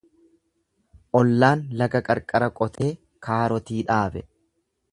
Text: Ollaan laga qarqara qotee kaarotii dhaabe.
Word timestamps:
Ollaan 1.19 1.61
laga 1.81 2.01
qarqara 2.07 2.49
qotee 2.61 2.89
kaarotii 3.29 3.87
dhaabe. 3.93 4.25